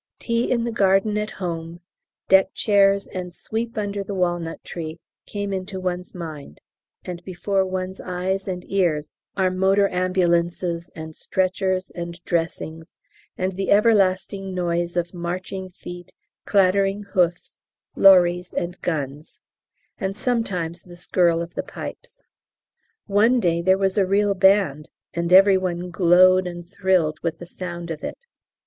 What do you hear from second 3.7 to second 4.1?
under